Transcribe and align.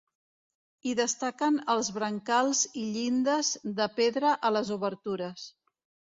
Hi 0.85 0.93
destaquen 0.99 1.57
els 1.73 1.89
brancals 1.97 2.61
i 2.83 2.85
llindes 2.95 3.51
de 3.81 3.87
pedra 3.99 4.31
a 4.49 4.51
les 4.55 4.71
obertures. 4.77 5.45